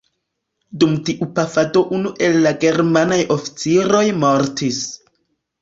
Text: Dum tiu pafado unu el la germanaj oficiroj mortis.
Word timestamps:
Dum 0.83 0.95
tiu 1.09 1.27
pafado 1.35 1.83
unu 1.99 2.13
el 2.29 2.39
la 2.47 2.55
germanaj 2.65 3.21
oficiroj 3.37 4.05
mortis. 4.25 4.85